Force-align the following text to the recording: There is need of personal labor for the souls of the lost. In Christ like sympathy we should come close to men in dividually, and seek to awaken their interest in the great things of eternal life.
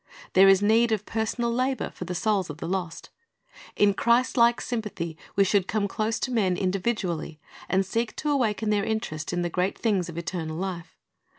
There 0.33 0.47
is 0.47 0.63
need 0.63 0.91
of 0.91 1.05
personal 1.05 1.53
labor 1.53 1.91
for 1.91 2.05
the 2.05 2.15
souls 2.15 2.49
of 2.49 2.57
the 2.57 2.67
lost. 2.67 3.11
In 3.75 3.93
Christ 3.93 4.35
like 4.35 4.59
sympathy 4.59 5.15
we 5.35 5.43
should 5.43 5.67
come 5.67 5.87
close 5.87 6.19
to 6.21 6.31
men 6.31 6.57
in 6.57 6.71
dividually, 6.71 7.37
and 7.69 7.85
seek 7.85 8.15
to 8.15 8.31
awaken 8.31 8.71
their 8.71 8.83
interest 8.83 9.31
in 9.31 9.43
the 9.43 9.47
great 9.51 9.77
things 9.77 10.09
of 10.09 10.17
eternal 10.17 10.55
life. 10.57 10.97